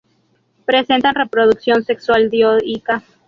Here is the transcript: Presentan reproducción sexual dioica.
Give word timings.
Presentan 0.65 1.13
reproducción 1.13 1.83
sexual 1.83 2.31
dioica. 2.31 3.03